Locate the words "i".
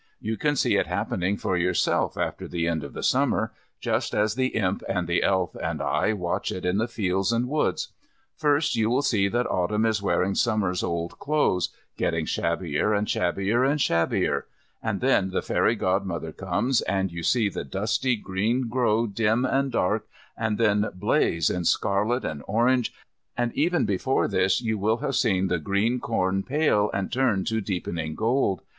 5.79-6.11